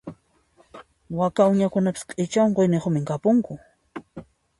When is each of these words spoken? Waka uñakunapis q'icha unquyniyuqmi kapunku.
Waka 1.17 1.41
uñakunapis 1.51 2.03
q'icha 2.09 2.41
unquyniyuqmi 2.47 2.99
kapunku. 3.09 3.53